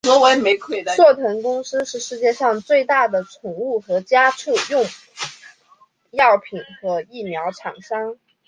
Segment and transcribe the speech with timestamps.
[0.95, 4.83] 硕腾公司是世界上最大的宠物和家畜用
[6.09, 8.15] 药品和疫苗厂商。